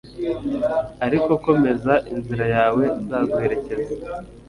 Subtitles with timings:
[1.05, 3.93] Ariko komeza inzira yawe nzaguherekeza